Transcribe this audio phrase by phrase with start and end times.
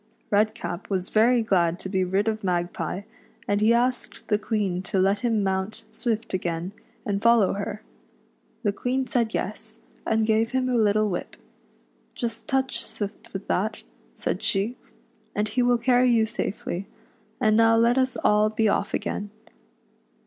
[0.31, 3.05] Redcap was very glad to be rid of Mag pie,
[3.47, 6.71] and he asked the Queen to let him mount Swift again,
[7.05, 7.83] and follow her.
[8.63, 11.35] The Queen said yes, and gave him a little whip,"
[12.15, 13.83] Just touch Swift with that,"
[14.15, 14.75] said she,"
[15.35, 16.87] and he will carry you safely;
[17.39, 19.29] and now let us all be ofif again."